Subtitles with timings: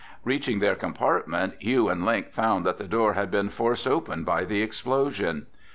[0.23, 4.45] Reaching their compartment, Hugh and Link found that the door had been forced open by
[4.45, 5.45] the explosion.